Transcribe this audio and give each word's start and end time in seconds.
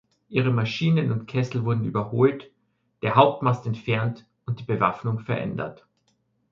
Ihre 0.29 0.49
Maschinen 0.49 1.11
und 1.11 1.27
Kessel 1.27 1.63
wurden 1.63 1.85
überholt, 1.85 2.49
der 3.03 3.13
Hauptmast 3.13 3.67
entfernt 3.67 4.25
und 4.47 4.59
die 4.59 4.63
Bewaffnung 4.63 5.19
verändert. 5.19 5.85